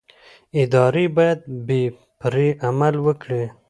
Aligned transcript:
ادارې 0.61 1.05
باید 1.17 1.39
بې 1.67 1.81
پرې 2.19 2.47
عمل 2.67 2.95
وکړي 3.05 3.43